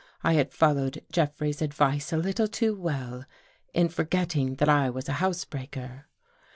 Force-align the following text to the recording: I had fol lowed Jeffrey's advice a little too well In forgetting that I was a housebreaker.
I 0.23 0.33
had 0.33 0.51
fol 0.51 0.73
lowed 0.73 1.05
Jeffrey's 1.11 1.61
advice 1.61 2.11
a 2.11 2.17
little 2.17 2.47
too 2.47 2.73
well 2.73 3.23
In 3.71 3.87
forgetting 3.87 4.55
that 4.55 4.67
I 4.67 4.89
was 4.89 5.07
a 5.07 5.13
housebreaker. 5.21 6.07